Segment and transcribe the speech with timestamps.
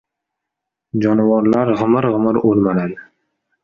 [1.05, 3.03] Jonivorlar g‘imir-g‘imir o‘rmaladi.